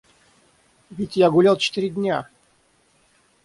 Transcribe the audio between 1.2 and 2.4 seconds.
гулял четыре дня!